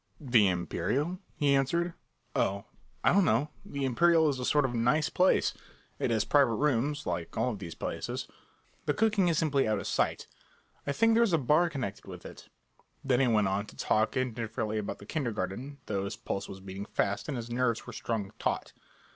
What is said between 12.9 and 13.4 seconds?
Then he